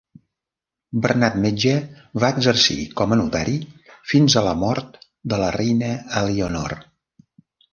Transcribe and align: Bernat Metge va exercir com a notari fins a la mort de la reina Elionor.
Bernat 1.01 1.35
Metge 1.43 1.73
va 2.23 2.31
exercir 2.37 2.77
com 3.01 3.13
a 3.13 3.19
notari 3.21 3.55
fins 4.13 4.39
a 4.41 4.43
la 4.51 4.57
mort 4.65 4.99
de 5.35 5.41
la 5.43 5.51
reina 5.61 5.93
Elionor. 6.25 6.79